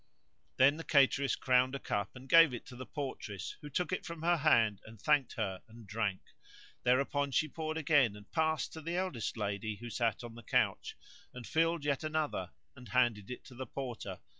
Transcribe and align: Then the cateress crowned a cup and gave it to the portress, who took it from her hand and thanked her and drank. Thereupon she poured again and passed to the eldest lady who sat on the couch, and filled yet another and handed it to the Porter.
Then 0.57 0.77
the 0.77 0.83
cateress 0.83 1.35
crowned 1.35 1.75
a 1.75 1.79
cup 1.79 2.15
and 2.15 2.27
gave 2.27 2.55
it 2.55 2.65
to 2.65 2.75
the 2.75 2.87
portress, 2.87 3.55
who 3.61 3.69
took 3.69 3.91
it 3.91 4.03
from 4.03 4.23
her 4.23 4.37
hand 4.37 4.81
and 4.83 4.99
thanked 4.99 5.33
her 5.33 5.61
and 5.67 5.85
drank. 5.85 6.21
Thereupon 6.81 7.29
she 7.29 7.47
poured 7.47 7.77
again 7.77 8.15
and 8.15 8.31
passed 8.31 8.73
to 8.73 8.81
the 8.81 8.97
eldest 8.97 9.37
lady 9.37 9.75
who 9.75 9.91
sat 9.91 10.23
on 10.23 10.33
the 10.33 10.41
couch, 10.41 10.97
and 11.35 11.45
filled 11.45 11.85
yet 11.85 12.03
another 12.03 12.49
and 12.75 12.89
handed 12.89 13.29
it 13.29 13.43
to 13.45 13.53
the 13.53 13.67
Porter. 13.67 14.21